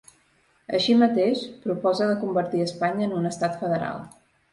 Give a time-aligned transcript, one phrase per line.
[0.77, 4.01] Així mateix, proposa de convertir Espanya en un estat federal.